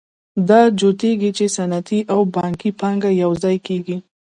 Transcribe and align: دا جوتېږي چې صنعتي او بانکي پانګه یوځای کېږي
دا 0.49 0.59
جوتېږي 0.79 1.29
چې 1.37 1.45
صنعتي 1.55 1.99
او 2.13 2.19
بانکي 2.35 2.71
پانګه 2.79 3.09
یوځای 3.23 3.57
کېږي 3.67 3.97